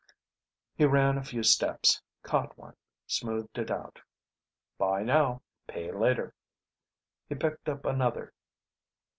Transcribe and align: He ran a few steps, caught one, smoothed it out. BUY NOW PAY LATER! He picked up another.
He 0.73 0.83
ran 0.85 1.19
a 1.19 1.23
few 1.23 1.43
steps, 1.43 2.01
caught 2.23 2.57
one, 2.57 2.75
smoothed 3.05 3.55
it 3.59 3.69
out. 3.69 4.01
BUY 4.79 5.03
NOW 5.03 5.43
PAY 5.67 5.91
LATER! 5.91 6.33
He 7.29 7.35
picked 7.35 7.69
up 7.69 7.85
another. 7.85 8.33